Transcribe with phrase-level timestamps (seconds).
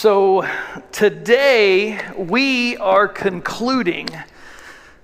[0.00, 0.48] So
[0.92, 4.06] today we are concluding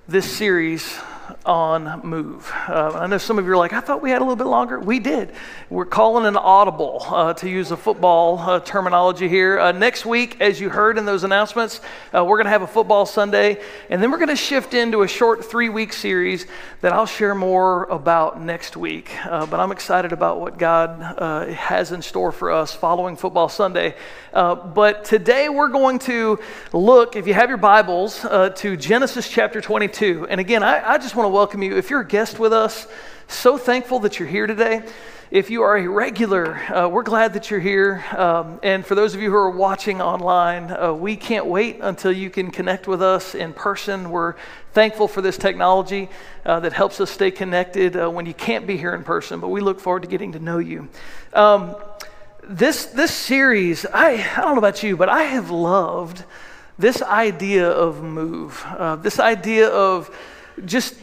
[0.07, 0.97] this series
[1.45, 2.51] on move.
[2.67, 4.47] Uh, I know some of you are like, I thought we had a little bit
[4.47, 4.79] longer.
[4.79, 5.31] We did.
[5.69, 9.59] We're calling an audible, uh, to use a football uh, terminology here.
[9.59, 11.81] Uh, next week, as you heard in those announcements,
[12.13, 15.03] uh, we're going to have a football Sunday, and then we're going to shift into
[15.03, 16.47] a short three week series
[16.81, 19.11] that I'll share more about next week.
[19.25, 21.01] Uh, but I'm excited about what God
[21.51, 23.95] has in store for us following football Sunday.
[24.33, 26.39] but today we're going to
[26.73, 30.27] look, if you have your Bibles, to Genesis chapter 22.
[30.29, 31.75] And again, I, I just want to welcome you.
[31.75, 32.87] If you're a guest with us,
[33.27, 34.83] so thankful that you're here today.
[35.31, 38.05] If you are a regular, uh, we're glad that you're here.
[38.15, 42.13] Um, and for those of you who are watching online, uh, we can't wait until
[42.13, 44.11] you can connect with us in person.
[44.11, 44.35] We're
[44.71, 46.07] thankful for this technology
[46.45, 49.49] uh, that helps us stay connected uh, when you can't be here in person, but
[49.49, 50.87] we look forward to getting to know you.
[51.33, 51.75] Um,
[52.45, 56.23] this, this series, I, I don't know about you, but I have loved
[56.79, 60.09] this idea of move, uh, this idea of
[60.63, 60.95] just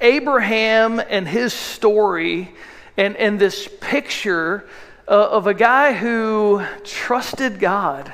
[0.00, 2.54] Abraham and his story
[2.96, 4.68] and, and this picture
[5.08, 8.12] uh, of a guy who trusted God.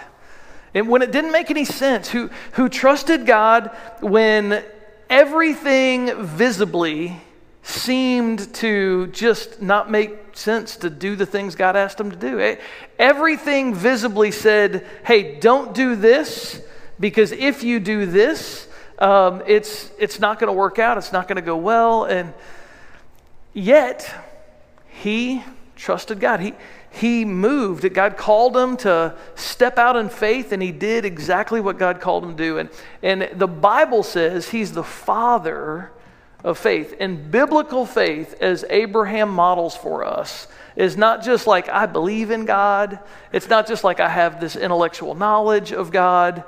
[0.75, 4.65] And when it didn't make any sense, who, who trusted God when
[5.09, 7.21] everything visibly
[7.63, 12.57] seemed to just not make sense to do the things God asked him to do.
[12.99, 16.63] Everything visibly said, hey, don't do this
[16.99, 18.69] because if you do this,
[19.01, 22.05] um, it's, it's not going to work out, it's not going to go well.
[22.05, 22.35] And
[23.53, 24.13] yet,
[24.89, 25.43] he
[25.77, 26.41] trusted God.
[26.41, 26.55] He,
[26.91, 27.93] he moved.
[27.95, 32.25] God called him to step out in faith, and he did exactly what God called
[32.25, 32.59] him to do.
[32.59, 32.69] And,
[33.03, 35.91] and the Bible says he's the father
[36.43, 36.95] of faith.
[36.99, 42.45] And biblical faith, as Abraham models for us, is not just like I believe in
[42.45, 42.99] God,
[43.33, 46.45] it's not just like I have this intellectual knowledge of God.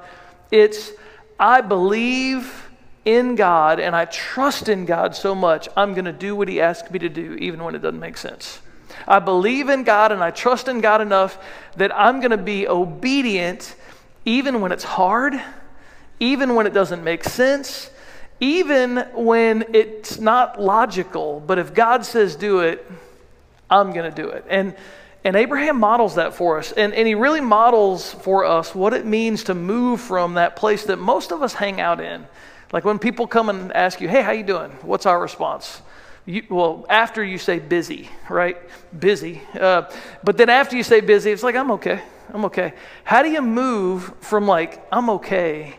[0.51, 0.91] It's
[1.43, 2.71] I believe
[3.05, 6.61] in God and I trust in God so much, I'm going to do what He
[6.61, 8.61] asks me to do, even when it doesn't make sense.
[9.09, 11.37] I believe in God and I trust in God enough
[11.77, 13.75] that I'm going to be obedient
[14.25, 15.35] even when it's hard,
[16.21, 17.91] even when it doesn't make sense,
[18.39, 21.41] even when it's not logical.
[21.45, 22.89] But if God says do it,
[23.69, 24.45] I'm going to do it.
[24.49, 24.77] And
[25.25, 26.73] and Abraham models that for us.
[26.73, 30.85] And, and he really models for us what it means to move from that place
[30.85, 32.27] that most of us hang out in.
[32.73, 34.71] Like when people come and ask you, hey, how you doing?
[34.83, 35.83] What's our response?
[36.25, 38.57] You, well, after you say busy, right?
[38.99, 39.43] Busy.
[39.59, 39.91] Uh,
[40.25, 42.01] but then after you say busy, it's like, I'm okay.
[42.33, 42.75] I'm okay.
[43.05, 45.77] How do you move from like, I'm okay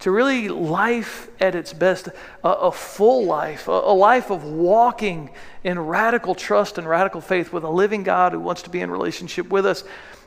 [0.00, 2.08] to really life at its best,
[2.44, 5.30] a, a full life, a, a, life of walking
[5.64, 8.90] in radical trust and radical faith with a living God who wants to be in
[8.90, 9.82] relationship with us.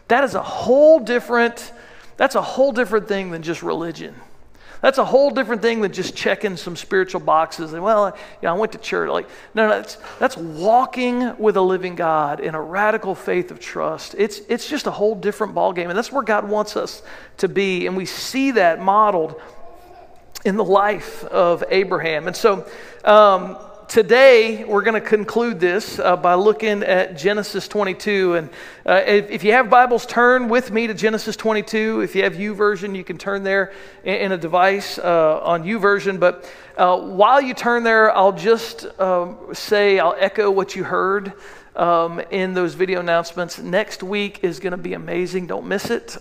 [0.10, 1.72] That is a whole different,
[2.18, 4.14] that's a whole different thing than just religion.
[4.82, 8.58] That's a whole different thing than just checking some spiritual boxes and well, yeah, I
[8.58, 9.10] went to church.
[9.10, 13.60] Like, no, no, that's that's walking with a living God in a radical faith of
[13.60, 14.16] trust.
[14.18, 17.04] It's it's just a whole different ballgame, and that's where God wants us
[17.38, 17.86] to be.
[17.86, 19.40] And we see that modeled
[20.46, 22.28] in the life of Abraham.
[22.28, 22.68] And so
[23.04, 23.58] um,
[23.88, 28.36] today we're going to conclude this uh, by looking at Genesis 22.
[28.36, 28.50] And
[28.86, 32.02] uh, if, if, you have Bibles, turn with me to Genesis 22.
[32.02, 35.64] If you have U YouVersion, you can turn there in, in a device uh, on
[35.64, 36.20] YouVersion.
[36.20, 41.34] But uh, while you turn there, I'll just um, say, I'll echo what you heard.
[41.74, 43.58] Um, in those video announcements.
[43.58, 45.48] Next week is going to be amazing.
[45.48, 46.18] Don't miss it.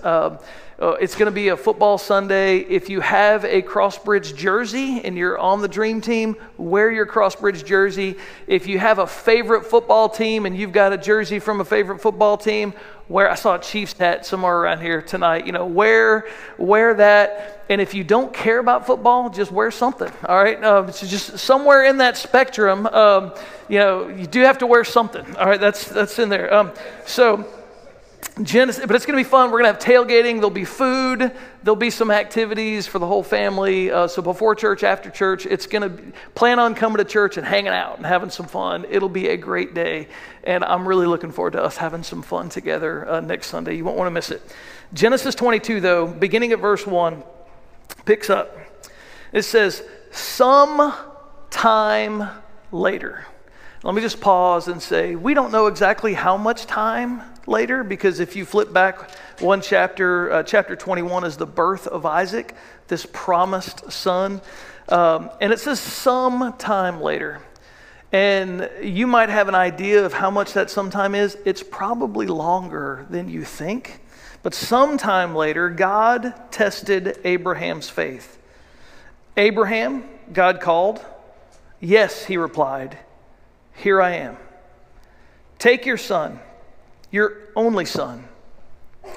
[0.80, 2.58] Um, uh, it's going to be a football Sunday.
[2.58, 7.64] If you have a Crossbridge jersey and you're on the dream team, wear your Crossbridge
[7.64, 8.16] jersey.
[8.46, 12.00] If you have a favorite football team and you've got a jersey from a favorite
[12.00, 12.72] football team,
[13.08, 13.30] wear.
[13.30, 15.46] I saw a Chiefs hat somewhere around here tonight.
[15.46, 16.26] You know, wear
[16.58, 17.64] wear that.
[17.68, 20.10] And if you don't care about football, just wear something.
[20.26, 20.58] All right,
[20.88, 22.86] it's just somewhere in that spectrum.
[22.86, 23.32] Um,
[23.68, 25.36] you know, you do have to wear something.
[25.36, 26.52] All right, that's that's in there.
[26.52, 26.72] Um,
[27.06, 27.46] so.
[28.42, 29.50] Genesis, but it's going to be fun.
[29.50, 30.34] We're going to have tailgating.
[30.34, 31.32] There'll be food.
[31.62, 33.90] There'll be some activities for the whole family.
[33.90, 37.46] Uh, so before church, after church, it's going to plan on coming to church and
[37.46, 38.86] hanging out and having some fun.
[38.88, 40.08] It'll be a great day,
[40.44, 43.76] and I'm really looking forward to us having some fun together uh, next Sunday.
[43.76, 44.42] You won't want to miss it.
[44.94, 47.22] Genesis 22, though, beginning at verse one,
[48.04, 48.56] picks up.
[49.32, 50.94] It says, "Some
[51.50, 52.28] time
[52.72, 53.26] later."
[53.82, 58.20] Let me just pause and say, we don't know exactly how much time later because
[58.20, 59.10] if you flip back
[59.40, 62.54] one chapter, uh, chapter 21 is the birth of Isaac,
[62.88, 64.42] this promised son.
[64.90, 67.40] Um, and it says some time later.
[68.12, 71.38] And you might have an idea of how much that sometime is.
[71.46, 74.00] It's probably longer than you think
[74.42, 78.38] But sometime later, God tested Abraham's faith.
[79.36, 81.04] Abraham, God called.
[81.78, 82.98] Yes, he replied,
[83.82, 84.36] Here I am.
[85.58, 86.38] Take your son,
[87.10, 88.28] your only son.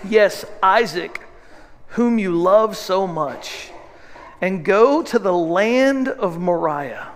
[0.07, 1.21] Yes, Isaac,
[1.87, 3.71] whom you love so much,
[4.39, 7.09] and go to the land of Moriah.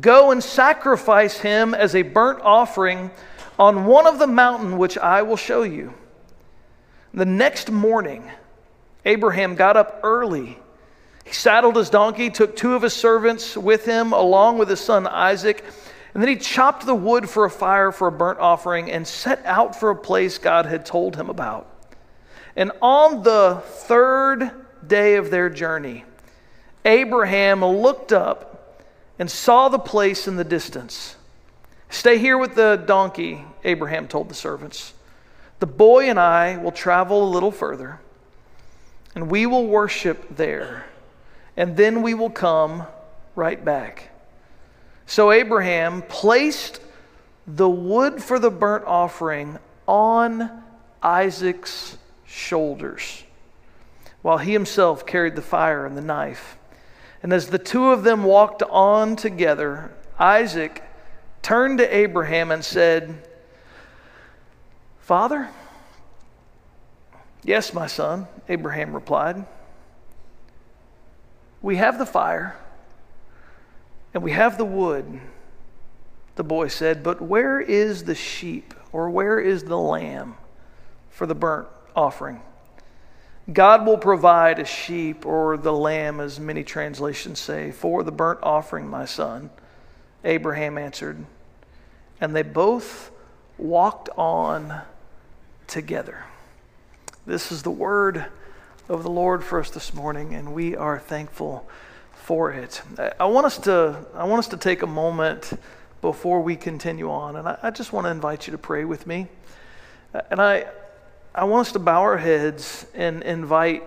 [0.00, 3.12] Go and sacrifice him as a burnt offering
[3.60, 5.94] on one of the mountain which I will show you.
[7.14, 8.28] The next morning,
[9.04, 10.58] Abraham got up early.
[11.24, 15.06] He saddled his donkey, took two of his servants with him, along with his son
[15.06, 15.64] Isaac,
[16.16, 19.44] and then he chopped the wood for a fire for a burnt offering and set
[19.44, 21.70] out for a place God had told him about.
[22.56, 24.50] And on the third
[24.86, 26.06] day of their journey,
[26.86, 28.82] Abraham looked up
[29.18, 31.16] and saw the place in the distance.
[31.90, 34.94] Stay here with the donkey, Abraham told the servants.
[35.60, 38.00] The boy and I will travel a little further,
[39.14, 40.86] and we will worship there,
[41.58, 42.86] and then we will come
[43.34, 44.15] right back.
[45.06, 46.80] So Abraham placed
[47.46, 50.64] the wood for the burnt offering on
[51.00, 53.22] Isaac's shoulders,
[54.22, 56.58] while he himself carried the fire and the knife.
[57.22, 60.82] And as the two of them walked on together, Isaac
[61.40, 63.22] turned to Abraham and said,
[64.98, 65.48] Father?
[67.44, 69.46] Yes, my son, Abraham replied.
[71.62, 72.56] We have the fire
[74.16, 75.20] and we have the wood,
[76.36, 80.36] the boy said, but where is the sheep or where is the lamb
[81.10, 82.40] for the burnt offering?
[83.52, 88.38] God will provide a sheep or the lamb, as many translations say, for the burnt
[88.42, 89.50] offering, my son.
[90.24, 91.22] Abraham answered.
[92.18, 93.10] And they both
[93.58, 94.80] walked on
[95.66, 96.24] together.
[97.26, 98.24] This is the word
[98.88, 101.68] of the Lord for us this morning, and we are thankful
[102.26, 102.82] for it.
[103.20, 105.52] I want us to, I want us to take a moment
[106.02, 109.06] before we continue on, and I, I just want to invite you to pray with
[109.06, 109.28] me.
[110.12, 110.66] Uh, and I,
[111.32, 113.84] I want us to bow our heads and invite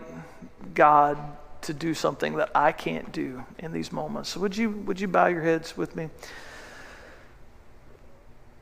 [0.73, 1.17] God
[1.63, 4.29] to do something that I can't do in these moments.
[4.29, 6.07] So would you, would you bow your heads with me?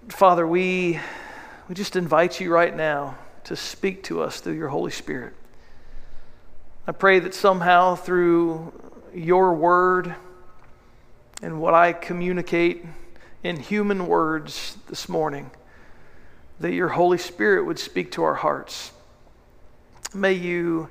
[0.08, 1.00] Father, we,
[1.70, 5.36] we just invite you right now to speak to us through your Holy Spirit.
[6.88, 8.74] I pray that somehow through
[9.14, 10.16] your word
[11.42, 12.86] and what I communicate
[13.44, 15.52] in human words this morning,
[16.60, 18.92] that your Holy Spirit would speak to our hearts.
[20.14, 20.90] May you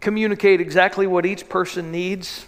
[0.00, 2.46] communicate exactly what each person needs.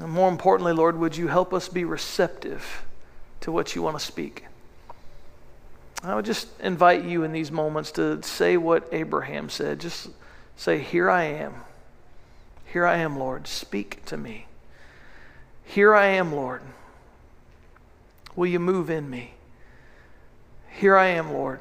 [0.00, 2.84] And more importantly, Lord, would you help us be receptive
[3.40, 4.44] to what you want to speak?
[6.02, 9.80] I would just invite you in these moments to say what Abraham said.
[9.80, 10.08] Just
[10.56, 11.54] say, Here I am.
[12.74, 13.46] Here I am, Lord.
[13.46, 14.48] Speak to me.
[15.62, 16.60] Here I am, Lord.
[18.34, 19.34] Will you move in me?
[20.70, 21.60] Here I am, Lord.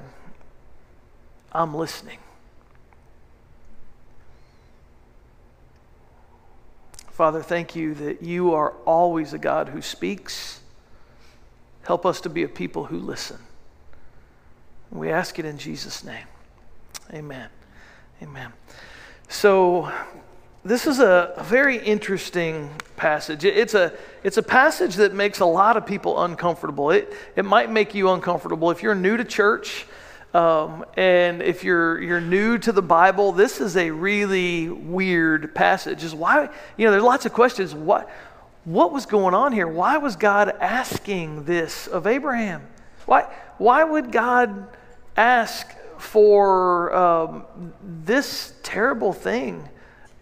[1.51, 2.17] I'm listening.
[7.11, 10.61] Father, thank you that you are always a God who speaks.
[11.83, 13.37] Help us to be a people who listen.
[14.89, 16.25] We ask it in Jesus' name.
[17.13, 17.49] Amen.
[18.19, 18.51] Amen.
[19.29, 19.93] So,
[20.65, 23.43] this is a, very interesting passage.
[23.43, 23.91] It's a,
[24.23, 26.91] it's a passage that makes a lot of people uncomfortable.
[26.91, 28.71] It, it might make you uncomfortable.
[28.71, 29.85] If you're new to church
[30.33, 36.03] um, and if you're, you're new to the Bible, this is a really weird passage.
[36.03, 37.75] Is why, you know, there's lots of questions.
[37.75, 38.09] What,
[38.63, 39.67] what was going on here?
[39.67, 42.65] Why was God asking this of Abraham?
[43.05, 43.23] Why,
[43.57, 44.69] why would God
[45.17, 45.67] ask
[45.97, 49.67] for um, this terrible thing?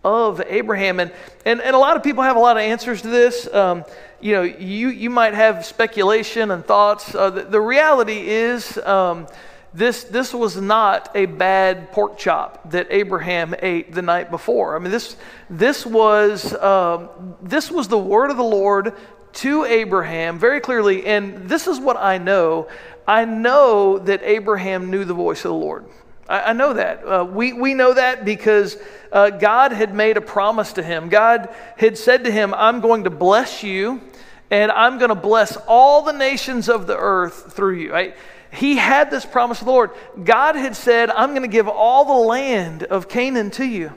[0.04, 1.00] Of Abraham.
[1.00, 1.12] And,
[1.46, 3.52] and, and a lot of people have a lot of answers to this.
[3.54, 3.86] Um,
[4.20, 7.14] you know, you, you might have speculation and thoughts.
[7.14, 9.28] Uh, the, the, reality is, um,
[9.74, 14.76] this, this was not a bad pork chop that Abraham ate the night before.
[14.76, 15.16] I mean, this,
[15.50, 18.94] this, was, um, this was the word of the Lord
[19.34, 21.06] to Abraham very clearly.
[21.06, 22.68] And this is what I know
[23.08, 25.86] I know that Abraham knew the voice of the Lord.
[26.28, 27.06] I, I know that.
[27.06, 28.78] Uh, we, we know that because
[29.12, 31.10] uh, God had made a promise to him.
[31.10, 34.02] God had said to him, I'm going to bless you,
[34.50, 37.92] and I'm going to bless all the nations of the earth through you.
[37.92, 38.16] Right?
[38.52, 39.92] He had this promise of the Lord.
[40.24, 43.94] God had said, I'm going to give all the land of Canaan to you.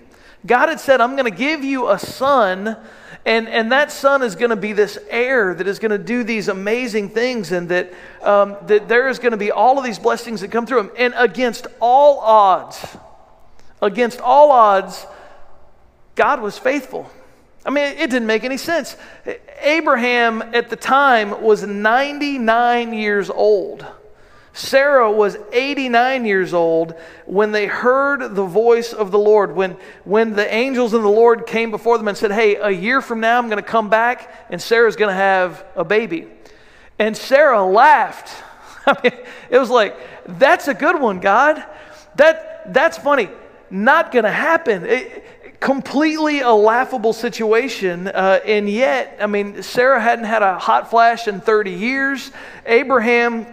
[0.46, 2.76] God had said, I'm going to give you a son
[3.26, 6.24] and, and that son is going to be this heir that is going to do
[6.24, 9.98] these amazing things, and that, um, that there is going to be all of these
[9.98, 10.90] blessings that come through him.
[10.98, 12.96] And against all odds,
[13.80, 15.06] against all odds,
[16.16, 17.10] God was faithful.
[17.64, 18.96] I mean, it didn't make any sense.
[19.60, 23.86] Abraham at the time was 99 years old.
[24.56, 26.94] Sarah was 89 years old
[27.26, 29.56] when they heard the voice of the Lord.
[29.56, 33.02] When, when the angels of the Lord came before them and said, Hey, a year
[33.02, 36.28] from now I'm going to come back and Sarah's going to have a baby.
[37.00, 38.30] And Sarah laughed.
[38.86, 41.64] I mean, it was like, That's a good one, God.
[42.14, 43.30] That, that's funny.
[43.70, 44.86] Not going to happen.
[44.86, 45.24] It,
[45.58, 48.06] completely a laughable situation.
[48.06, 52.30] Uh, and yet, I mean, Sarah hadn't had a hot flash in 30 years.
[52.66, 53.46] Abraham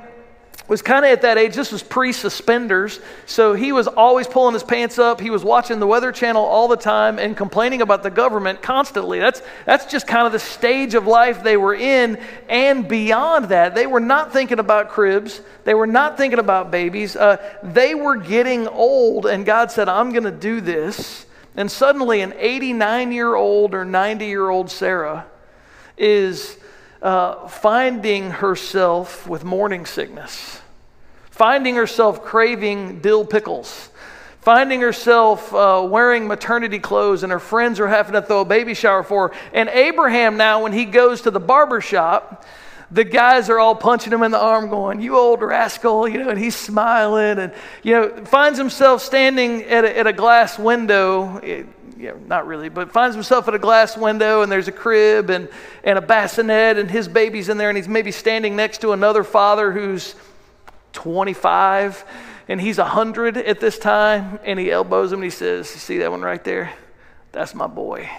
[0.72, 1.54] was kind of at that age.
[1.54, 3.02] This was pre suspenders.
[3.26, 5.20] So he was always pulling his pants up.
[5.20, 9.20] He was watching the Weather Channel all the time and complaining about the government constantly.
[9.20, 12.18] That's, that's just kind of the stage of life they were in.
[12.48, 17.18] And beyond that, they were not thinking about cribs, they were not thinking about babies.
[17.18, 21.26] Uh, they were getting old, and God said, I'm going to do this.
[21.58, 25.26] And suddenly, an 89 year old or 90 year old Sarah
[25.98, 26.58] is
[27.02, 30.61] uh, finding herself with morning sickness
[31.42, 33.90] finding herself craving dill pickles,
[34.42, 38.76] finding herself uh, wearing maternity clothes, and her friends are having to throw a baby
[38.76, 39.34] shower for her.
[39.52, 42.46] And Abraham, now, when he goes to the barber shop,
[42.92, 46.30] the guys are all punching him in the arm, going, You old rascal, you know,
[46.30, 51.38] and he's smiling and, you know, finds himself standing at a, at a glass window.
[51.38, 51.66] It,
[51.98, 55.50] yeah, not really, but finds himself at a glass window and there's a crib and,
[55.84, 59.24] and a bassinet and his baby's in there and he's maybe standing next to another
[59.24, 60.14] father who's
[60.94, 62.04] 25
[62.48, 66.12] and he's 100 at this time and he elbows him and he says, See that
[66.12, 66.74] one right there?
[67.32, 68.10] That's my boy.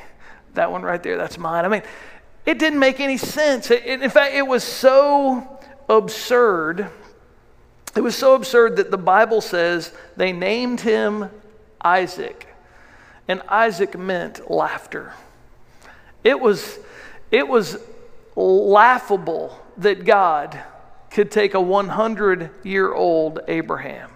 [0.55, 1.64] That one right there, that's mine.
[1.64, 1.83] I mean,
[2.45, 3.71] it didn't make any sense.
[3.71, 6.88] It, in fact, it was so absurd.
[7.95, 11.31] It was so absurd that the Bible says they named him
[11.81, 12.49] Isaac.
[13.29, 15.12] And Isaac meant laughter.
[16.25, 16.79] It was,
[17.31, 17.79] it was
[18.35, 20.59] laughable that God
[21.12, 24.11] could take a 100 year old Abraham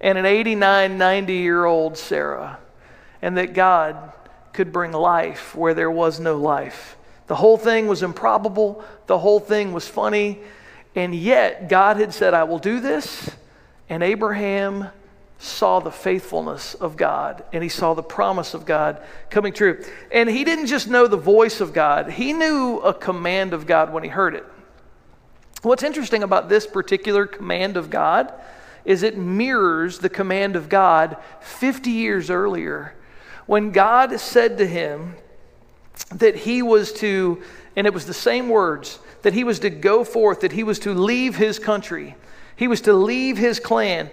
[0.00, 2.58] and an 89, 90 year old Sarah,
[3.20, 4.12] and that God
[4.52, 6.96] could bring life where there was no life.
[7.26, 10.38] The whole thing was improbable, the whole thing was funny,
[10.94, 13.30] and yet God had said, I will do this.
[13.88, 14.88] And Abraham
[15.38, 19.82] saw the faithfulness of God and he saw the promise of God coming true.
[20.10, 23.92] And he didn't just know the voice of God, he knew a command of God
[23.92, 24.44] when he heard it.
[25.62, 28.32] What's interesting about this particular command of God
[28.84, 32.94] is it mirrors the command of God 50 years earlier
[33.46, 35.16] when God said to him
[36.14, 37.42] that he was to,
[37.76, 40.78] and it was the same words, that he was to go forth, that he was
[40.80, 42.14] to leave his country,
[42.56, 44.10] he was to leave his clan,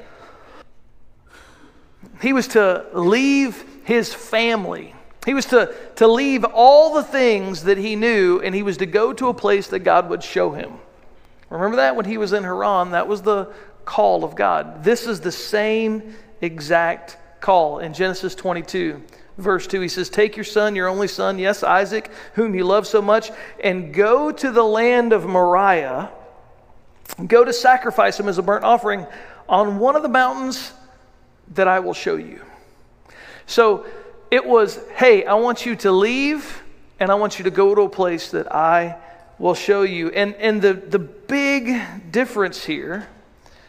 [2.21, 4.95] he was to leave his family.
[5.25, 8.85] He was to, to leave all the things that he knew, and he was to
[8.85, 10.73] go to a place that God would show him.
[11.49, 12.91] Remember that when he was in Haran?
[12.91, 13.53] That was the
[13.85, 14.83] call of God.
[14.83, 19.01] This is the same exact call in Genesis 22,
[19.37, 19.81] verse 2.
[19.81, 23.31] He says, Take your son, your only son, yes, Isaac, whom you love so much,
[23.63, 26.11] and go to the land of Moriah.
[27.27, 29.05] Go to sacrifice him as a burnt offering
[29.47, 30.73] on one of the mountains
[31.53, 32.41] that I will show you.
[33.45, 33.85] So
[34.31, 36.63] it was, hey, I want you to leave
[36.99, 38.97] and I want you to go to a place that I
[39.37, 40.09] will show you.
[40.09, 43.07] And, and the, the big difference here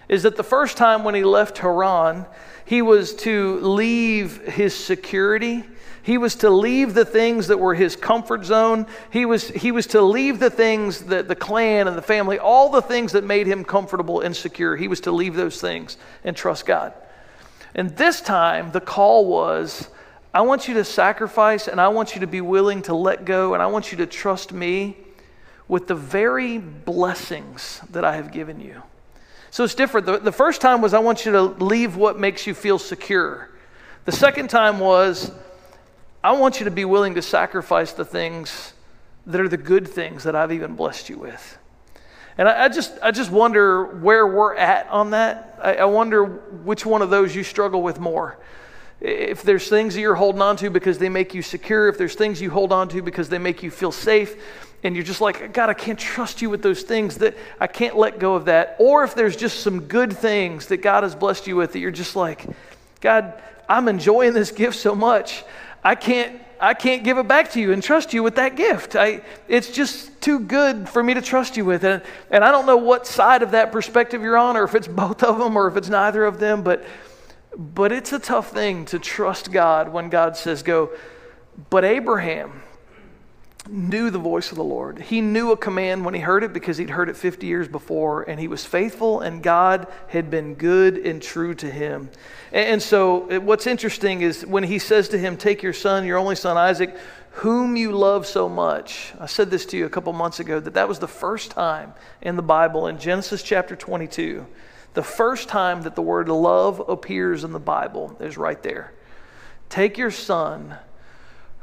[0.08, 2.26] is that the first time when he left Haran,
[2.64, 5.64] he was to leave his security.
[6.02, 8.86] He was to leave the things that were his comfort zone.
[9.10, 12.70] He was, he was to leave the things that the clan and the family, all
[12.70, 14.76] the things that made him comfortable and secure.
[14.76, 16.92] He was to leave those things and trust God.
[17.74, 19.88] And this time, the call was
[20.32, 23.54] I want you to sacrifice and I want you to be willing to let go
[23.54, 24.96] and I want you to trust me
[25.68, 28.82] with the very blessings that I have given you.
[29.50, 30.06] So it's different.
[30.06, 33.50] The, the first time was I want you to leave what makes you feel secure.
[34.04, 35.32] The second time was
[36.22, 38.74] I want you to be willing to sacrifice the things
[39.26, 41.58] that are the good things that I've even blessed you with.
[42.38, 45.58] And I, I just, I just wonder where we're at on that.
[45.62, 48.38] I, I wonder which one of those you struggle with more
[49.00, 52.14] if there's things that you're holding on to because they make you secure, if there's
[52.14, 54.36] things you hold on to because they make you feel safe,
[54.82, 57.96] and you're just like, God, I can't trust you with those things that I can't
[57.96, 58.76] let go of that.
[58.78, 61.90] Or if there's just some good things that God has blessed you with that you're
[61.90, 62.46] just like,
[63.00, 65.44] God, I'm enjoying this gift so much.
[65.82, 68.96] I can't I can't give it back to you and trust you with that gift.
[68.96, 71.84] I, it's just too good for me to trust you with.
[71.84, 74.88] And, and I don't know what side of that perspective you're on, or if it's
[74.88, 76.82] both of them, or if it's neither of them, but
[77.58, 80.90] But it's a tough thing to trust God when God says go.
[81.70, 82.62] But Abraham
[83.68, 84.98] knew the voice of the Lord.
[84.98, 88.22] He knew a command when he heard it because he'd heard it 50 years before,
[88.22, 92.10] and he was faithful, and God had been good and true to him.
[92.52, 96.36] And so, what's interesting is when he says to him, Take your son, your only
[96.36, 96.96] son Isaac,
[97.32, 99.12] whom you love so much.
[99.20, 101.92] I said this to you a couple months ago that that was the first time
[102.22, 104.46] in the Bible, in Genesis chapter 22,
[104.94, 108.94] the first time that the word love appears in the Bible is right there.
[109.68, 110.76] Take your son,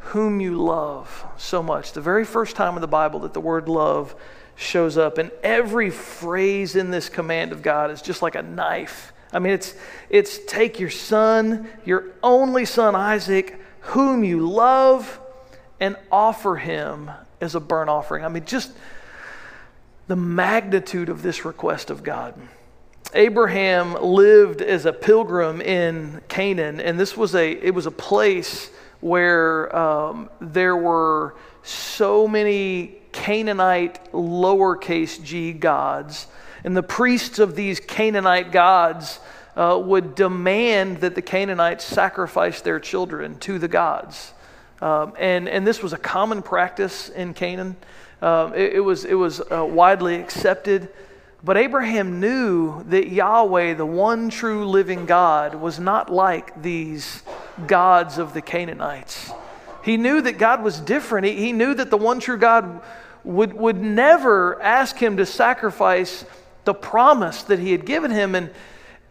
[0.05, 1.93] whom you love so much.
[1.93, 4.15] The very first time in the Bible that the word love
[4.55, 9.13] shows up, and every phrase in this command of God is just like a knife.
[9.31, 9.73] I mean, it's,
[10.09, 15.19] it's take your son, your only son Isaac, whom you love
[15.79, 17.09] and offer him
[17.41, 18.23] as a burnt offering.
[18.23, 18.71] I mean, just
[20.07, 22.35] the magnitude of this request of God.
[23.15, 28.71] Abraham lived as a pilgrim in Canaan, and this was a it was a place
[29.03, 36.27] where um, there were so many Canaanite lowercase g gods,
[36.63, 39.19] and the priests of these Canaanite gods
[39.57, 44.33] uh, would demand that the Canaanites sacrifice their children to the gods.
[44.81, 47.75] Um, and, and this was a common practice in Canaan.
[48.21, 50.89] Um, it, it, was, it was uh, widely accepted.
[51.43, 57.21] But Abraham knew that Yahweh, the one true living God, was not like these
[57.67, 59.29] gods of the Canaanites.
[59.83, 61.27] He knew that God was different.
[61.27, 62.81] He, he knew that the one true God
[63.25, 66.23] would, would never ask him to sacrifice
[66.63, 68.35] the promise that he had given him.
[68.35, 68.49] And,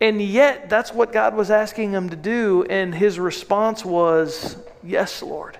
[0.00, 2.64] and yet, that's what God was asking him to do.
[2.70, 5.58] And his response was, Yes, Lord.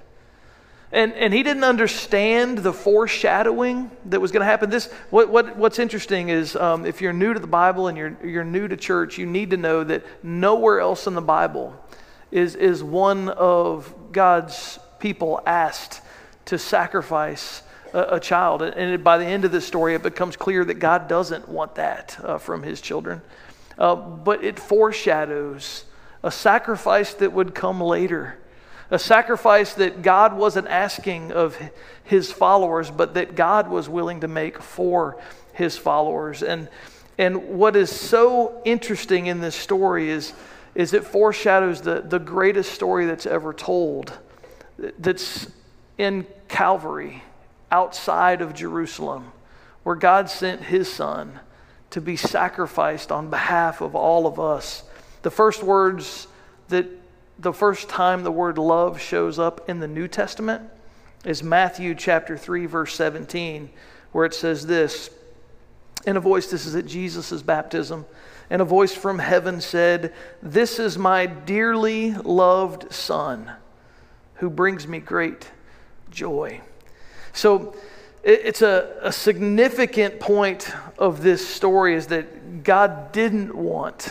[0.93, 4.69] And, and he didn't understand the foreshadowing that was going to happen.
[4.69, 8.17] This, what, what, what's interesting is um, if you're new to the Bible and you're,
[8.23, 11.75] you're new to church, you need to know that nowhere else in the Bible
[12.31, 16.03] is, is one of God's people asked
[16.45, 17.63] to sacrifice
[17.95, 18.61] a, a child.
[18.61, 22.19] And by the end of this story, it becomes clear that God doesn't want that
[22.23, 23.23] uh, from his children.
[23.79, 25.85] Uh, but it foreshadows
[26.23, 28.39] a sacrifice that would come later
[28.93, 31.57] a sacrifice that God wasn't asking of
[32.05, 35.19] his followers, but that God was willing to make for
[35.55, 36.43] his followers.
[36.43, 36.69] And,
[37.17, 40.35] and what is so interesting in this story is,
[40.75, 44.13] is it foreshadows the, the greatest story that's ever told
[44.99, 45.51] that's
[45.97, 47.23] in Calvary,
[47.71, 49.33] outside of Jerusalem,
[49.85, 51.41] where God sent his son
[51.91, 54.83] to be sacrificed on behalf of all of us.
[55.23, 56.27] The first words
[56.69, 56.87] that
[57.43, 60.63] the first time the word love shows up in the New Testament
[61.25, 63.69] is Matthew chapter 3, verse 17,
[64.13, 65.11] where it says this
[66.07, 68.07] In a voice, this is at Jesus' baptism,
[68.49, 73.51] and a voice from heaven said, This is my dearly loved Son,
[74.35, 75.51] who brings me great
[76.11, 76.61] joy.
[77.33, 77.75] So,
[78.23, 84.11] it's a, a significant point of this story is that God didn't want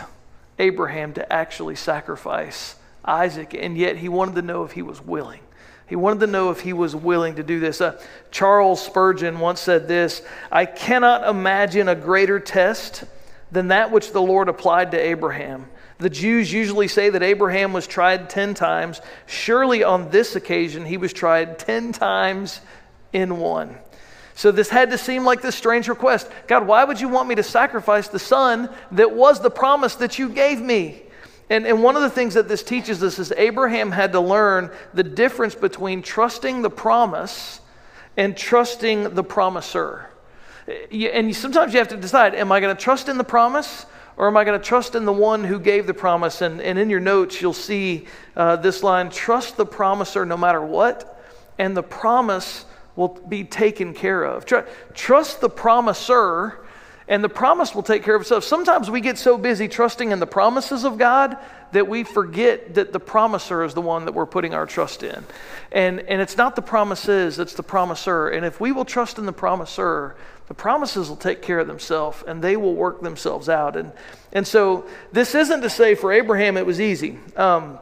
[0.59, 5.41] Abraham to actually sacrifice Isaac, and yet he wanted to know if he was willing.
[5.87, 7.81] He wanted to know if he was willing to do this.
[7.81, 13.03] Uh, Charles Spurgeon once said this I cannot imagine a greater test
[13.51, 15.67] than that which the Lord applied to Abraham.
[15.97, 19.01] The Jews usually say that Abraham was tried 10 times.
[19.27, 22.61] Surely on this occasion, he was tried 10 times
[23.13, 23.75] in one.
[24.33, 27.35] So this had to seem like this strange request God, why would you want me
[27.35, 31.03] to sacrifice the son that was the promise that you gave me?
[31.51, 34.71] And, and one of the things that this teaches us is Abraham had to learn
[34.93, 37.59] the difference between trusting the promise
[38.15, 40.09] and trusting the promiser.
[40.89, 43.85] And sometimes you have to decide am I going to trust in the promise
[44.15, 46.41] or am I going to trust in the one who gave the promise?
[46.41, 50.61] And, and in your notes, you'll see uh, this line trust the promiser no matter
[50.61, 51.21] what,
[51.57, 52.63] and the promise
[52.95, 54.45] will be taken care of.
[54.45, 54.61] Tr-
[54.93, 56.65] trust the promiser
[57.11, 58.45] and the promise will take care of itself.
[58.45, 61.35] Sometimes we get so busy trusting in the promises of God
[61.73, 65.25] that we forget that the promiser is the one that we're putting our trust in.
[65.73, 68.29] And, and it's not the promises, it's the promiser.
[68.29, 70.15] And if we will trust in the promiser,
[70.47, 73.75] the promises will take care of themselves and they will work themselves out.
[73.75, 73.91] And,
[74.31, 77.19] and so this isn't to say for Abraham it was easy.
[77.35, 77.77] Um,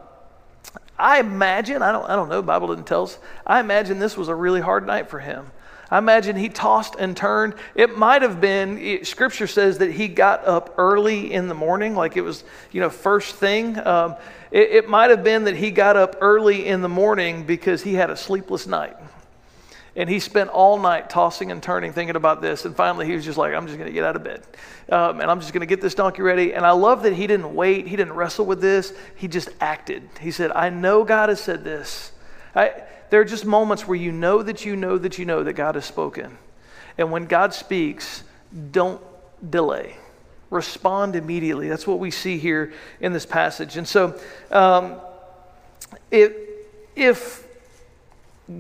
[0.98, 4.28] I imagine, I don't, I don't know, Bible didn't tell us, I imagine this was
[4.28, 5.52] a really hard night for him.
[5.92, 7.56] I imagine he tossed and turned.
[7.74, 12.16] It might have been, scripture says that he got up early in the morning, like
[12.16, 13.78] it was, you know, first thing.
[13.80, 14.16] Um,
[14.52, 17.96] it, it might have been that he got up early in the morning because he
[17.96, 18.96] had a sleepless night.
[19.96, 22.64] And he spent all night tossing and turning, thinking about this.
[22.66, 24.44] And finally, he was just like, I'm just going to get out of bed.
[24.90, 26.54] Um, and I'm just going to get this donkey ready.
[26.54, 28.94] And I love that he didn't wait, he didn't wrestle with this.
[29.16, 30.08] He just acted.
[30.22, 32.12] He said, I know God has said this.
[32.56, 35.54] I, there are just moments where you know that you know that you know that
[35.54, 36.38] God has spoken.
[36.98, 38.24] And when God speaks,
[38.72, 39.02] don't
[39.50, 39.96] delay.
[40.50, 41.70] Respond immediately.
[41.70, 43.78] That's what we see here in this passage.
[43.78, 44.20] And so,
[44.52, 44.96] um,
[46.12, 46.34] if,
[46.96, 47.48] if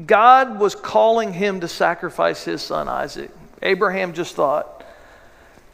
[0.05, 3.31] God was calling him to sacrifice his son Isaac.
[3.61, 4.85] Abraham just thought,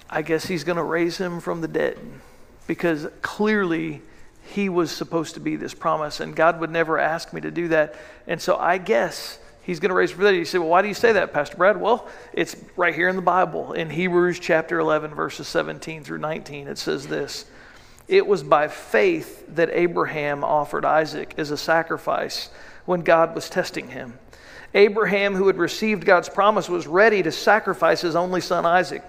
[0.09, 1.99] I guess he's going to raise him from the dead
[2.67, 4.01] because clearly
[4.45, 7.69] he was supposed to be this promise, and God would never ask me to do
[7.69, 7.95] that.
[8.27, 10.37] And so I guess he's going to raise from the dead.
[10.37, 11.81] You say, Well, why do you say that, Pastor Brad?
[11.81, 13.73] Well, it's right here in the Bible.
[13.73, 17.45] In Hebrews chapter 11, verses 17 through 19, it says this
[18.07, 22.49] It was by faith that Abraham offered Isaac as a sacrifice
[22.85, 24.19] when God was testing him.
[24.75, 29.03] Abraham, who had received God's promise, was ready to sacrifice his only son Isaac,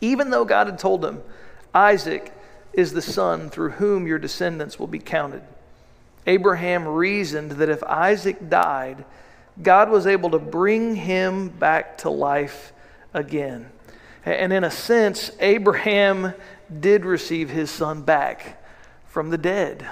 [0.00, 1.22] even though God had told him,
[1.74, 2.32] Isaac
[2.72, 5.42] is the son through whom your descendants will be counted.
[6.26, 9.04] Abraham reasoned that if Isaac died,
[9.60, 12.72] God was able to bring him back to life
[13.12, 13.70] again.
[14.24, 16.32] And in a sense, Abraham
[16.80, 18.62] did receive his son back
[19.06, 19.86] from the dead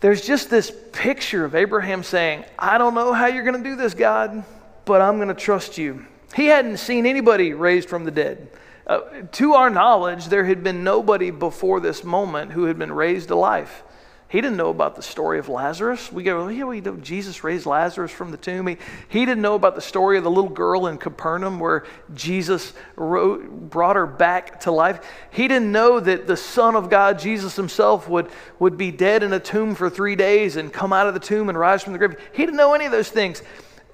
[0.00, 3.76] there's just this picture of Abraham saying, I don't know how you're going to do
[3.76, 4.44] this, God,
[4.84, 6.06] but I'm going to trust you.
[6.34, 8.48] He hadn't seen anybody raised from the dead.
[8.86, 9.00] Uh,
[9.32, 13.34] to our knowledge, there had been nobody before this moment who had been raised to
[13.34, 13.82] life.
[14.28, 16.10] He didn't know about the story of Lazarus.
[16.10, 18.66] We go, yeah, we know Jesus raised Lazarus from the tomb.
[18.66, 18.76] He,
[19.08, 23.70] he didn't know about the story of the little girl in Capernaum where Jesus wrote,
[23.70, 25.00] brought her back to life.
[25.30, 29.32] He didn't know that the Son of God, Jesus himself, would, would be dead in
[29.32, 31.98] a tomb for three days and come out of the tomb and rise from the
[32.00, 32.16] grave.
[32.32, 33.42] He didn't know any of those things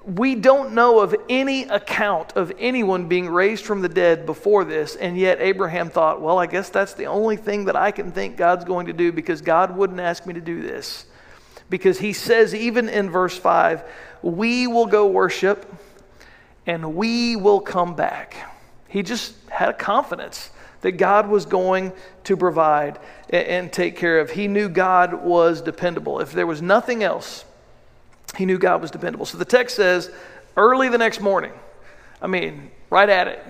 [0.05, 4.95] we don't know of any account of anyone being raised from the dead before this,
[4.95, 8.35] and yet Abraham thought, well, I guess that's the only thing that I can think
[8.35, 11.05] God's going to do because God wouldn't ask me to do this.
[11.69, 13.83] Because he says, even in verse 5,
[14.21, 15.73] we will go worship
[16.65, 18.35] and we will come back.
[18.89, 20.49] He just had a confidence
[20.81, 21.93] that God was going
[22.25, 24.31] to provide and take care of.
[24.31, 26.19] He knew God was dependable.
[26.19, 27.45] If there was nothing else,
[28.37, 29.25] he knew God was dependable.
[29.25, 30.11] So the text says,
[30.57, 31.51] early the next morning,
[32.21, 33.45] I mean, right at it.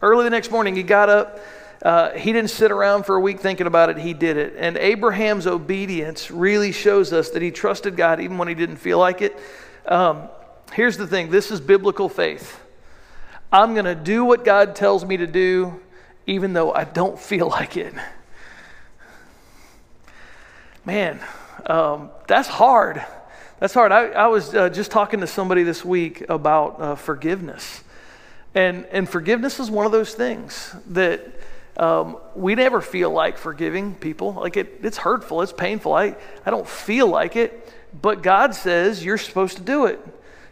[0.00, 1.40] Early the next morning, he got up.
[1.82, 3.98] Uh, he didn't sit around for a week thinking about it.
[3.98, 4.54] He did it.
[4.56, 8.98] And Abraham's obedience really shows us that he trusted God even when he didn't feel
[8.98, 9.36] like it.
[9.86, 10.28] Um,
[10.72, 12.60] here's the thing this is biblical faith.
[13.52, 15.80] I'm going to do what God tells me to do,
[16.26, 17.94] even though I don't feel like it.
[20.84, 21.20] Man,
[21.66, 23.04] um, that's hard.
[23.62, 23.92] That's hard.
[23.92, 27.84] I, I was uh, just talking to somebody this week about uh, forgiveness.
[28.56, 31.24] And, and forgiveness is one of those things that
[31.76, 34.32] um, we never feel like forgiving people.
[34.32, 35.92] Like it, it's hurtful, it's painful.
[35.94, 37.72] I, I don't feel like it,
[38.02, 40.00] but God says you're supposed to do it.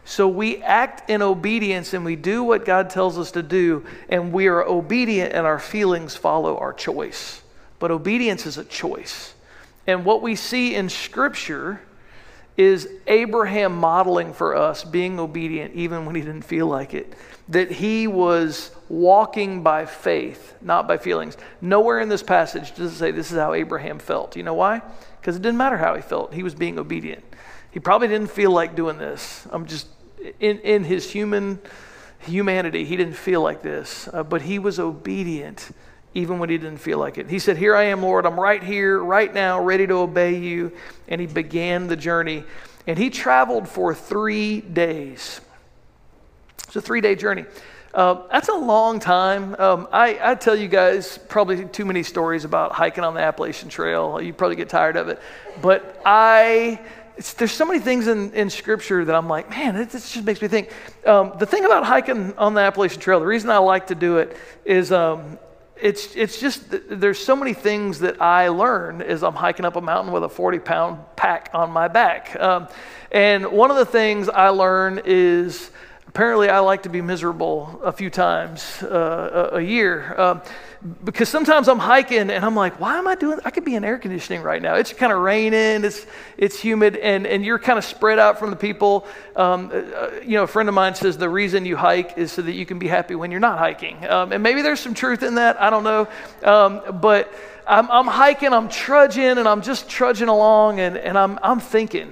[0.05, 4.31] So we act in obedience and we do what God tells us to do, and
[4.31, 7.41] we are obedient, and our feelings follow our choice.
[7.77, 9.33] But obedience is a choice.
[9.85, 11.81] And what we see in Scripture
[12.57, 17.13] is Abraham modeling for us being obedient even when he didn't feel like it.
[17.49, 21.37] That he was walking by faith, not by feelings.
[21.61, 24.35] Nowhere in this passage does it say this is how Abraham felt.
[24.35, 24.81] You know why?
[25.19, 27.23] Because it didn't matter how he felt, he was being obedient.
[27.71, 29.47] He probably didn't feel like doing this.
[29.49, 29.87] I'm just,
[30.39, 31.59] in, in his human
[32.19, 35.71] humanity, he didn't feel like this, uh, but he was obedient
[36.13, 37.29] even when he didn't feel like it.
[37.29, 38.25] He said, Here I am, Lord.
[38.25, 40.71] I'm right here, right now, ready to obey you.
[41.07, 42.43] And he began the journey.
[42.87, 45.41] And he traveled for three days.
[46.67, 47.45] It's a three day journey.
[47.93, 49.55] Uh, that's a long time.
[49.59, 53.67] Um, I, I tell you guys probably too many stories about hiking on the Appalachian
[53.67, 54.21] Trail.
[54.21, 55.21] You probably get tired of it.
[55.61, 56.79] But I.
[57.37, 60.41] there's so many things in, in Scripture that I'm like, man, it, this just makes
[60.41, 60.71] me think.
[61.05, 64.17] Um, the thing about hiking on the Appalachian Trail, the reason I like to do
[64.17, 65.37] it is um,
[65.81, 69.81] it's, it's just, there's so many things that I learn as I'm hiking up a
[69.81, 72.39] mountain with a 40 pound pack on my back.
[72.39, 72.67] Um,
[73.11, 75.71] and one of the things I learn is
[76.13, 80.13] apparently I like to be miserable a few times uh, a, year.
[80.19, 80.41] Um,
[81.05, 83.39] because sometimes I'm hiking and I'm like, why am I doing?
[83.45, 84.75] I could be in air conditioning right now.
[84.75, 85.85] It's kind of raining.
[85.85, 86.05] It's
[86.37, 89.05] it's humid, and and you're kind of spread out from the people.
[89.37, 92.41] Um, uh, you know, a friend of mine says the reason you hike is so
[92.41, 95.23] that you can be happy when you're not hiking, um, and maybe there's some truth
[95.23, 95.61] in that.
[95.61, 96.09] I don't know,
[96.43, 97.31] um, but
[97.65, 102.11] I'm, I'm hiking, I'm trudging, and I'm just trudging along, and and I'm I'm thinking,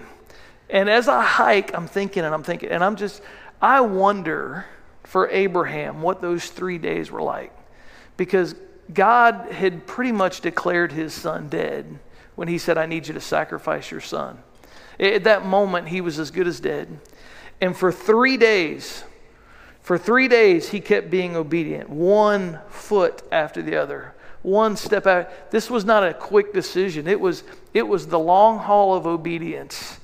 [0.69, 3.23] And as I hike, I'm thinking and I'm thinking, and I'm just,
[3.61, 4.65] I wonder
[5.03, 7.53] for Abraham what those three days were like.
[8.17, 8.55] Because
[8.93, 11.99] God had pretty much declared his son dead
[12.35, 14.41] when he said, I need you to sacrifice your son.
[14.99, 16.99] At that moment, he was as good as dead.
[17.61, 19.03] And for three days,
[19.81, 25.51] for three days, he kept being obedient, one foot after the other, one step out.
[25.51, 27.43] This was not a quick decision, it was,
[27.73, 29.98] it was the long haul of obedience,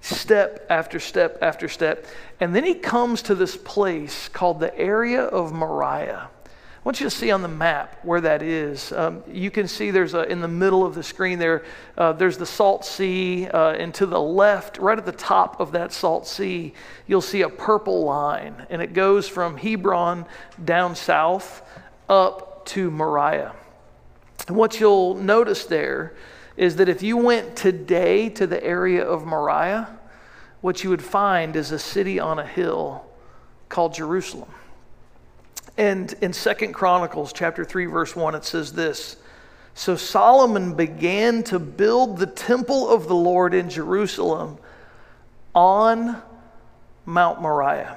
[0.00, 2.06] step after step after step.
[2.40, 6.30] And then he comes to this place called the area of Moriah.
[6.78, 8.92] I want you to see on the map where that is.
[8.92, 11.64] Um, you can see there's a, in the middle of the screen there,
[11.98, 15.72] uh, there's the Salt Sea, uh, and to the left, right at the top of
[15.72, 16.72] that Salt Sea,
[17.06, 20.24] you'll see a purple line, and it goes from Hebron
[20.64, 21.62] down south
[22.08, 23.54] up to Moriah.
[24.46, 26.14] And what you'll notice there
[26.58, 29.88] is that if you went today to the area of Moriah,
[30.60, 33.06] what you would find is a city on a hill
[33.68, 34.50] called Jerusalem.
[35.76, 39.16] And in Second Chronicles chapter 3 verse 1 it says this,
[39.74, 44.58] so Solomon began to build the temple of the Lord in Jerusalem
[45.54, 46.20] on
[47.06, 47.96] Mount Moriah.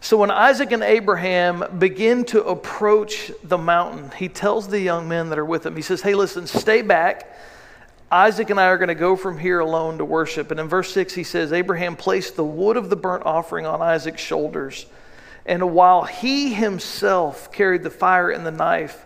[0.00, 5.28] So when Isaac and Abraham begin to approach the mountain, he tells the young men
[5.28, 7.30] that are with him, he says, Hey, listen, stay back.
[8.10, 10.50] Isaac and I are going to go from here alone to worship.
[10.50, 13.82] And in verse 6, he says, Abraham placed the wood of the burnt offering on
[13.82, 14.86] Isaac's shoulders.
[15.46, 19.04] And while he himself carried the fire and the knife,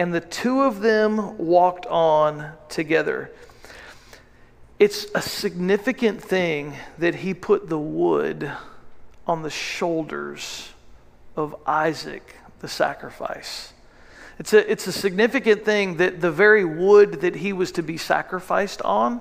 [0.00, 3.30] and the two of them walked on together.
[4.78, 8.50] It's a significant thing that he put the wood
[9.26, 10.70] on the shoulders
[11.36, 13.74] of Isaac, the sacrifice.
[14.40, 17.98] It's a, it's a significant thing that the very wood that he was to be
[17.98, 19.20] sacrificed on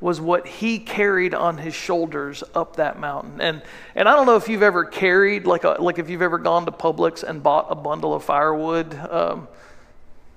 [0.00, 3.40] was what he carried on his shoulders up that mountain.
[3.40, 3.62] And,
[3.96, 6.66] and I don't know if you've ever carried, like, a, like if you've ever gone
[6.66, 8.94] to Publix and bought a bundle of firewood.
[8.94, 9.48] Um,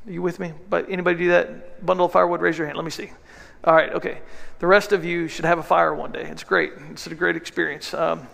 [0.07, 0.53] are you with me?
[0.67, 1.85] But anybody do that?
[1.85, 2.77] Bundle of firewood, raise your hand.
[2.77, 3.11] Let me see.
[3.63, 4.17] All right, okay.
[4.57, 6.23] The rest of you should have a fire one day.
[6.23, 6.73] It's great.
[6.89, 7.93] It's a great experience.
[7.93, 8.27] Um,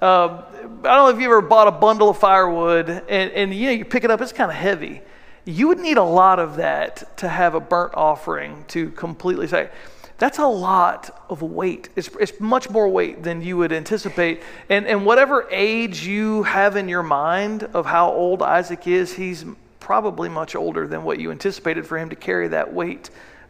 [0.00, 3.66] uh, I don't know if you ever bought a bundle of firewood and, and you
[3.66, 5.02] know you pick it up, it's kind of heavy.
[5.44, 9.70] You would need a lot of that to have a burnt offering to completely say.
[10.18, 11.88] That's a lot of weight.
[11.96, 14.42] It's, it's much more weight than you would anticipate.
[14.68, 19.46] And, and whatever age you have in your mind of how old Isaac is, he's
[19.80, 23.08] probably much older than what you anticipated for him to carry that weight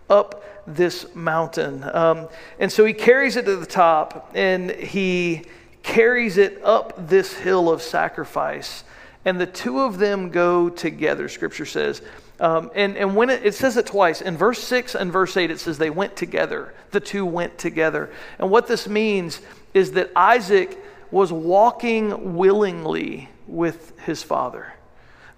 [0.08, 1.84] up this mountain.
[1.92, 2.28] Um,
[2.60, 5.42] and so he carries it to the top and he
[5.82, 8.84] carries it up this hill of sacrifice.
[9.24, 12.02] And the two of them go together, scripture says.
[12.38, 15.50] Um, and, and when it, it says it twice, in verse 6 and verse 8,
[15.50, 16.72] it says they went together.
[16.90, 18.10] The two went together.
[18.38, 19.40] And what this means
[19.74, 24.72] is that Isaac was walking willingly with his father.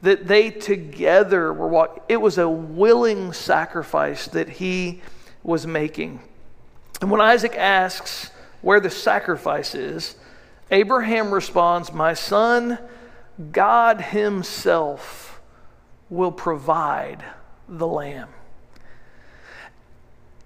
[0.03, 2.03] That they together were walking.
[2.09, 5.03] It was a willing sacrifice that he
[5.43, 6.21] was making.
[7.01, 10.15] And when Isaac asks where the sacrifice is,
[10.73, 12.79] Abraham responds, My son,
[13.53, 15.41] God Himself
[16.09, 17.23] will provide
[17.69, 18.31] the lamb.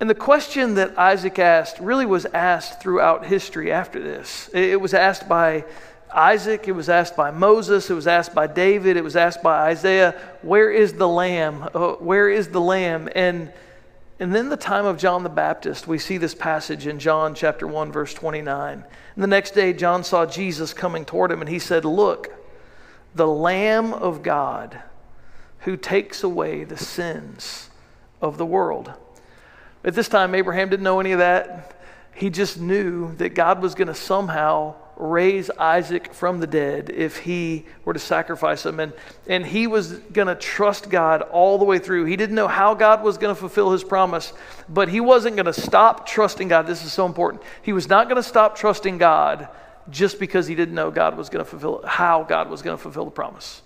[0.00, 4.50] And the question that Isaac asked really was asked throughout history after this.
[4.52, 5.64] It was asked by
[6.12, 9.70] Isaac, it was asked by Moses, it was asked by David, it was asked by
[9.70, 10.12] Isaiah,
[10.42, 11.68] Where is the lamb?
[11.72, 13.08] Uh, where is the lamb?
[13.14, 13.52] And,
[14.18, 17.66] and then the time of John the Baptist, we see this passage in John chapter
[17.66, 18.84] 1, verse 29.
[19.14, 22.32] And the next day, John saw Jesus coming toward him, and he said, Look,
[23.14, 24.82] the Lamb of God
[25.60, 27.70] who takes away the sins
[28.20, 28.92] of the world.
[29.84, 31.76] At this time, Abraham didn't know any of that.
[32.14, 37.18] He just knew that God was going to somehow raise Isaac from the dead if
[37.18, 38.80] he were to sacrifice him.
[38.80, 38.92] And,
[39.26, 42.06] and he was going to trust God all the way through.
[42.06, 44.32] He didn't know how God was going to fulfill his promise,
[44.68, 46.66] but he wasn't going to stop trusting God.
[46.66, 47.42] This is so important.
[47.62, 49.48] He was not going to stop trusting God
[49.90, 52.82] just because he didn't know God was going to fulfill how God was going to
[52.82, 53.62] fulfill the promise.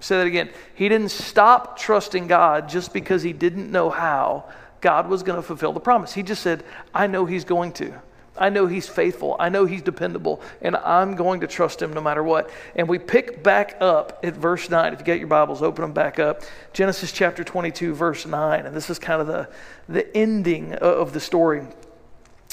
[0.00, 0.50] Say that again.
[0.74, 4.46] He didn't stop trusting God just because he didn't know how
[4.80, 6.14] God was going to fulfill the promise.
[6.14, 6.64] He just said,
[6.94, 7.92] I know he's going to.
[8.40, 9.36] I know he's faithful.
[9.38, 12.50] I know he's dependable, and I'm going to trust him no matter what.
[12.74, 14.94] And we pick back up at verse 9.
[14.94, 16.42] If you get your Bibles, open them back up.
[16.72, 18.64] Genesis chapter 22, verse 9.
[18.64, 19.48] And this is kind of the,
[19.90, 21.66] the ending of the story.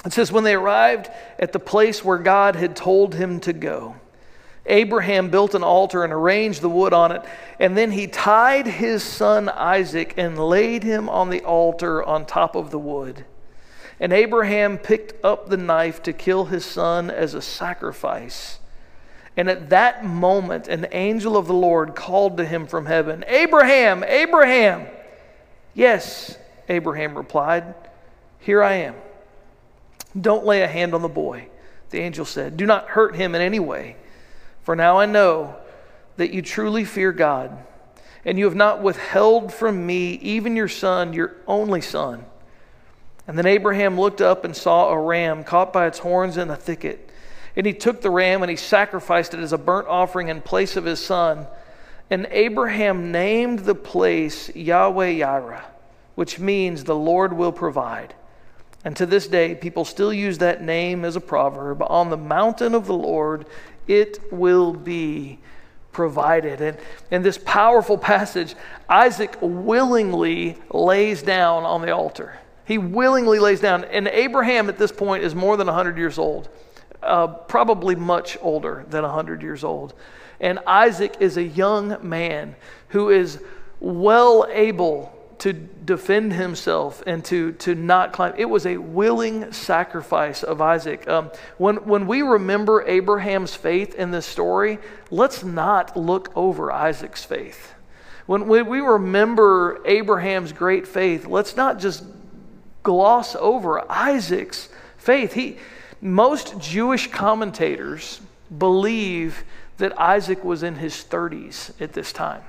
[0.06, 3.96] It says, When they arrived at the place where God had told him to go,
[4.66, 7.24] Abraham built an altar and arranged the wood on it,
[7.60, 12.56] and then he tied his son Isaac and laid him on the altar on top
[12.56, 13.24] of the wood.
[14.00, 18.60] And Abraham picked up the knife to kill his son as a sacrifice.
[19.36, 24.04] And at that moment, an angel of the Lord called to him from heaven Abraham,
[24.04, 24.88] Abraham!
[25.74, 26.38] Yes,
[26.70, 27.76] Abraham replied,
[28.40, 28.96] Here I am.
[30.20, 31.50] Don't lay a hand on the boy,
[31.92, 32.58] the angel said.
[32.58, 33.96] Do not hurt him in any way,
[34.64, 35.56] for now I know
[36.18, 37.56] that you truly fear God,
[38.26, 42.26] and you have not withheld from me even your son, your only son.
[43.28, 46.56] And then Abraham looked up and saw a ram caught by its horns in a
[46.56, 47.10] thicket.
[47.56, 50.78] And he took the ram and he sacrificed it as a burnt offering in place
[50.78, 51.48] of his son.
[52.10, 55.62] And Abraham named the place Yahweh Yireh,
[56.16, 58.16] which means the Lord will provide.
[58.86, 62.74] And to this day, people still use that name as a proverb on the mountain
[62.74, 63.46] of the Lord,
[63.88, 65.40] it will be
[65.92, 66.62] provided.
[66.62, 66.78] And
[67.12, 68.56] in this powerful passage,
[68.88, 72.40] Isaac willingly lays down on the altar.
[72.68, 73.86] He willingly lays down.
[73.86, 76.50] And Abraham at this point is more than 100 years old,
[77.02, 79.94] uh, probably much older than 100 years old.
[80.42, 82.58] And Isaac is a young man
[82.90, 83.40] who is
[83.80, 88.34] well able to defend himself and to, to not climb.
[88.38, 91.08] It was a willing sacrifice of Isaac.
[91.08, 97.24] Um, when, when we remember Abraham's faith in this story, let's not look over Isaac's
[97.24, 97.76] faith.
[98.26, 102.04] When, when we remember Abraham's great faith, let's not just
[102.84, 105.34] gloss over Isaac's faith.
[105.34, 105.58] He,
[106.02, 108.22] most Jewish commentators
[108.56, 109.44] believe
[109.78, 112.44] that Isaac was in his 30s at this time.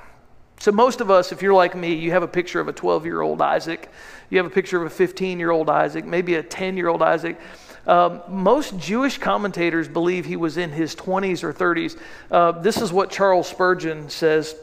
[0.61, 3.05] So, most of us, if you're like me, you have a picture of a 12
[3.05, 3.91] year old Isaac,
[4.29, 7.03] you have a picture of a 15 year old Isaac, maybe a 10 year old
[7.03, 7.39] Isaac.
[7.87, 11.99] Um, most Jewish commentators believe he was in his 20s or 30s.
[12.31, 14.55] Uh, this is what Charles Spurgeon says.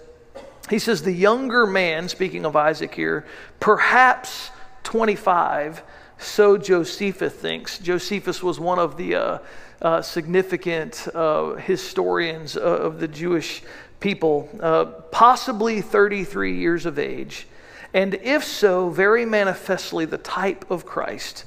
[0.69, 3.25] He says, The younger man, speaking of Isaac here,
[3.59, 4.51] perhaps
[4.85, 5.83] 25,
[6.17, 7.77] so Josephus thinks.
[7.79, 9.37] Josephus was one of the uh,
[9.81, 13.61] uh, significant uh, historians of the Jewish
[13.99, 17.47] people, uh, possibly 33 years of age,
[17.93, 21.45] and if so, very manifestly the type of Christ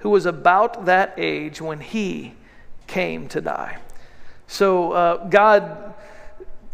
[0.00, 2.34] who was about that age when he
[2.86, 3.78] came to die.
[4.46, 5.94] So uh, God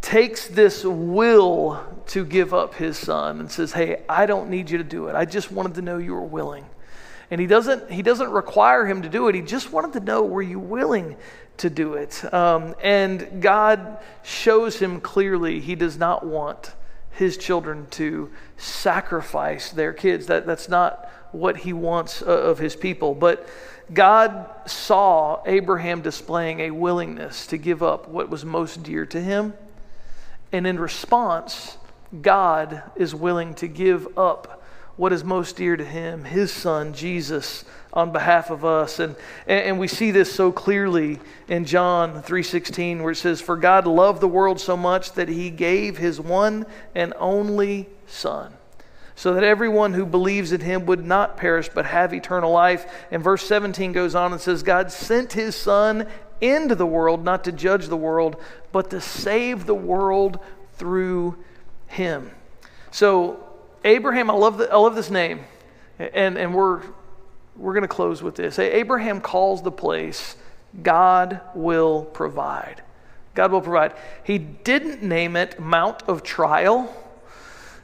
[0.00, 4.78] takes this will to give up his son and says, Hey, I don't need you
[4.78, 5.16] to do it.
[5.16, 6.66] I just wanted to know you were willing.
[7.30, 9.34] And he doesn't, he doesn't require him to do it.
[9.34, 11.16] He just wanted to know, were you willing
[11.56, 12.22] to do it?
[12.32, 16.74] Um, and God shows him clearly he does not want
[17.10, 20.26] his children to sacrifice their kids.
[20.26, 23.14] That, that's not what he wants uh, of his people.
[23.14, 23.48] But
[23.92, 29.54] God saw Abraham displaying a willingness to give up what was most dear to him
[30.52, 31.76] and in response,
[32.22, 34.62] God is willing to give up
[34.96, 38.98] what is most dear to him, his son, Jesus, on behalf of us.
[38.98, 39.14] And,
[39.46, 44.20] and we see this so clearly in John 3.16 where it says, For God loved
[44.20, 48.52] the world so much that he gave his one and only son
[49.16, 52.86] so that everyone who believes in him would not perish but have eternal life.
[53.10, 56.06] And verse 17 goes on and says, God sent his son
[56.42, 58.36] into the world, not to judge the world,
[58.76, 60.38] but to save the world
[60.74, 61.34] through
[61.86, 62.30] him.
[62.90, 63.42] So,
[63.86, 65.40] Abraham, I love, the, I love this name,
[65.98, 66.82] and, and we're,
[67.56, 68.58] we're going to close with this.
[68.58, 70.36] Abraham calls the place
[70.82, 72.82] God will provide.
[73.34, 73.94] God will provide.
[74.24, 76.94] He didn't name it Mount of Trial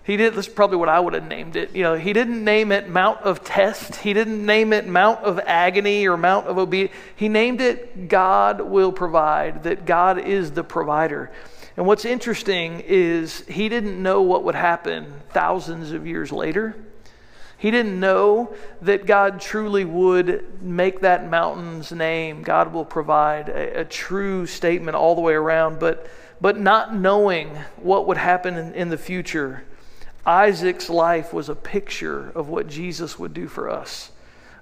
[0.04, 0.34] he did.
[0.34, 1.76] This is probably what I would have named it.
[1.76, 3.96] You know, he didn't name it Mount of Test.
[3.96, 6.92] He didn't name it Mount of Agony or Mount of Obedience.
[7.14, 9.62] He named it God will provide.
[9.62, 11.30] That God is the provider.
[11.76, 16.74] And what's interesting is he didn't know what would happen thousands of years later.
[17.56, 22.42] He didn't know that God truly would make that mountain's name.
[22.42, 25.78] God will provide a, a true statement all the way around.
[25.78, 26.08] But
[26.40, 29.62] but not knowing what would happen in, in the future
[30.24, 34.10] Isaac's life was a picture of what Jesus would do for us.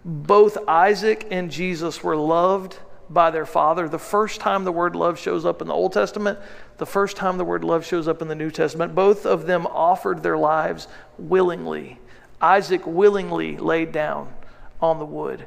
[0.05, 2.79] Both Isaac and Jesus were loved
[3.11, 3.89] by their father.
[3.89, 6.39] The first time the word love shows up in the Old Testament,
[6.79, 9.67] the first time the word love shows up in the New Testament, both of them
[9.67, 11.99] offered their lives willingly.
[12.41, 14.33] Isaac willingly laid down
[14.81, 15.47] on the wood.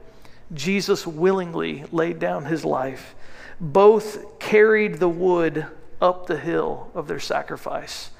[0.53, 3.15] Jesus willingly laid down his life.
[3.59, 5.65] Both carried the wood
[5.99, 8.11] up the hill of their sacrifice.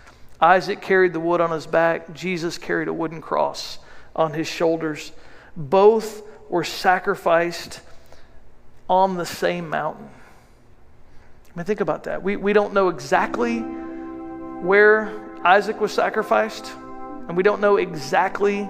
[0.44, 3.80] Isaac carried the wood on his back, Jesus carried a wooden cross
[4.14, 5.14] on his shoulders.
[5.56, 7.80] Both were sacrificed
[8.90, 10.10] on the same mountain.
[11.46, 12.24] I mean, think about that.
[12.24, 15.14] We, we don't know exactly where
[15.46, 16.74] Isaac was sacrificed,
[17.30, 18.70] and we don't know exactly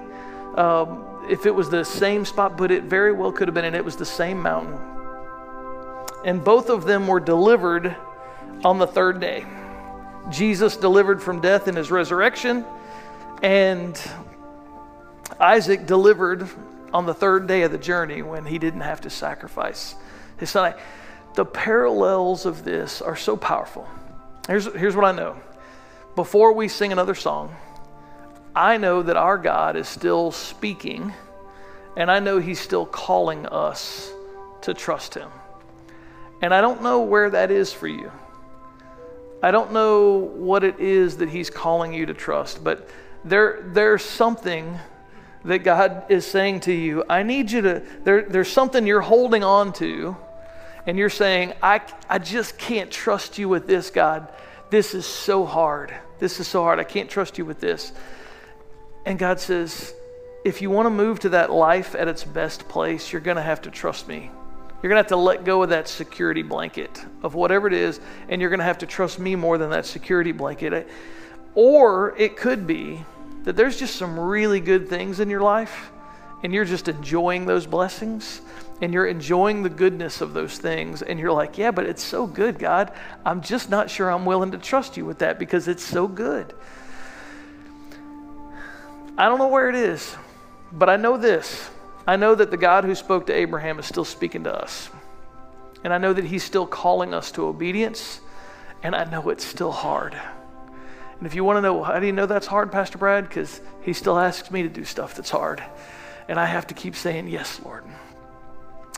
[0.56, 3.76] um, if it was the same spot, but it very well could have been, and
[3.76, 4.78] it was the same mountain.
[6.24, 7.96] And both of them were delivered
[8.64, 9.48] on the third day.
[10.30, 12.66] Jesus delivered from death in his resurrection,
[13.42, 14.00] and
[15.40, 16.48] Isaac delivered
[16.94, 19.96] on the third day of the journey when he didn't have to sacrifice
[20.38, 20.74] his son.
[21.36, 23.88] The parallels of this are so powerful.
[24.48, 25.36] Here's, here's what I know.
[26.16, 27.56] Before we sing another song,
[28.56, 31.12] I know that our God is still speaking,
[31.98, 34.12] and I know He's still calling us
[34.62, 35.30] to trust Him.
[36.42, 38.12] And I don't know where that is for you.
[39.44, 42.89] I don't know what it is that He's calling you to trust, but
[43.26, 44.80] there, there's something
[45.44, 47.04] that God is saying to you.
[47.10, 50.16] I need you to, there, there's something you're holding on to,
[50.88, 54.32] and you're saying, I, I just can't trust you with this, God.
[54.70, 55.94] This is so hard.
[56.20, 56.80] This is so hard.
[56.80, 57.91] I can't trust you with this.
[59.06, 59.94] And God says,
[60.46, 63.44] if you want to move to that life at its best place, you're going to
[63.44, 64.32] have to trust me.
[64.84, 68.02] You're going to have to let go of that security blanket of whatever it is,
[68.28, 70.90] and you're going to have to trust me more than that security blanket.
[71.56, 73.06] Or it could be
[73.46, 75.90] that there's just some really good things in your life,
[76.44, 78.42] and you're just enjoying those blessings,
[78.82, 82.28] and you're enjoying the goodness of those things, and you're like, yeah, but it's so
[82.28, 82.92] good, God.
[83.26, 86.54] I'm just not sure I'm willing to trust you with that because it's so good.
[89.18, 90.14] I don't know where it is,
[90.74, 91.70] but I know this.
[92.06, 94.89] I know that the God who spoke to Abraham is still speaking to us.
[95.84, 98.20] And I know that he's still calling us to obedience,
[98.82, 100.16] and I know it's still hard.
[101.18, 103.28] And if you want to know, how do you know that's hard, Pastor Brad?
[103.28, 105.64] Because he still asks me to do stuff that's hard.
[106.28, 107.84] And I have to keep saying, Yes, Lord.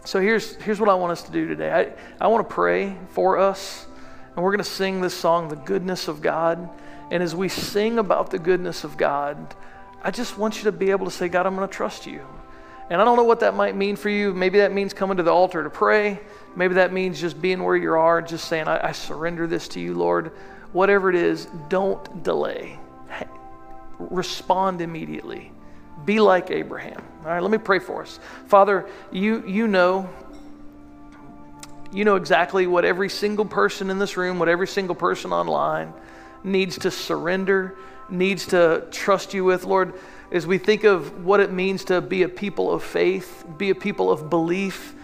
[0.05, 2.95] So here's, here's what I want us to do today I, I want to pray
[3.09, 3.85] for us,
[4.35, 6.69] and we're going to sing this song, The Goodness of God.
[7.11, 9.55] And as we sing about the goodness of God,
[10.03, 12.21] I just want you to be able to say, God, I'm going to trust you.
[12.89, 14.33] And I don't know what that might mean for you.
[14.33, 16.19] Maybe that means coming to the altar to pray.
[16.55, 19.79] Maybe that means just being where you are, just saying, I, I surrender this to
[19.79, 20.31] you, Lord.
[20.71, 22.77] Whatever it is, don't delay.
[23.99, 25.51] Respond immediately.
[26.05, 27.03] Be like Abraham.
[27.23, 28.19] All right, let me pray for us.
[28.47, 30.09] Father, you, you know
[31.95, 35.93] you know exactly what every single person in this room, what every single person online
[36.43, 37.75] needs to surrender
[38.09, 39.63] needs to trust you with.
[39.63, 39.93] Lord,
[40.31, 43.75] as we think of what it means to be a people of faith, be a
[43.75, 44.95] people of belief,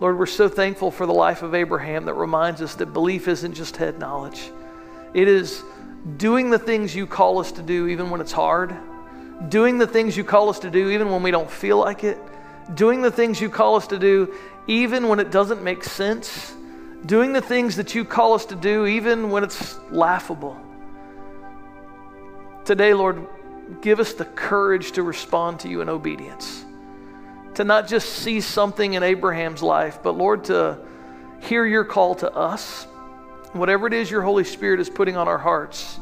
[0.00, 3.54] Lord, we're so thankful for the life of Abraham that reminds us that belief isn't
[3.54, 4.52] just head knowledge.
[5.12, 5.64] It is
[6.16, 8.76] doing the things you call us to do even when it's hard,
[9.48, 12.18] doing the things you call us to do even when we don't feel like it,
[12.74, 14.32] doing the things you call us to do
[14.68, 16.54] even when it doesn't make sense,
[17.06, 20.56] doing the things that you call us to do even when it's laughable.
[22.64, 23.26] Today, Lord,
[23.80, 26.64] give us the courage to respond to you in obedience.
[27.54, 30.78] To not just see something in Abraham's life, but Lord, to
[31.40, 32.84] hear your call to us.
[33.52, 35.98] Whatever it is your Holy Spirit is putting on our hearts,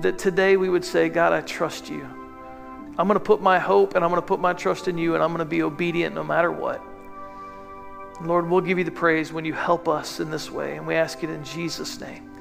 [0.00, 2.08] that today we would say, God, I trust you.
[2.96, 5.14] I'm going to put my hope and I'm going to put my trust in you
[5.14, 6.82] and I'm going to be obedient no matter what.
[8.22, 10.76] Lord, we'll give you the praise when you help us in this way.
[10.76, 12.33] And we ask it in Jesus' name.